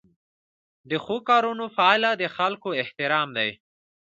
[0.89, 3.49] د ښو کارونو پایله د خلکو احترام دی.